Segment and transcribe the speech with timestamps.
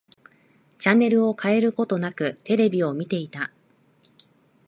[0.79, 3.51] チャンネルを変えることなく、テレビを見ていた。